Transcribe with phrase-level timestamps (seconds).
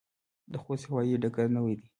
[0.51, 1.85] د خوست هوايي ډګر نوی دی